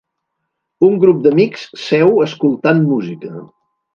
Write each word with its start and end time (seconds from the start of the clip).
Un 0.87 0.95
grup 1.03 1.19
d'amics 1.25 1.67
seu 1.83 2.17
escoltant 2.25 2.83
música. 2.89 3.33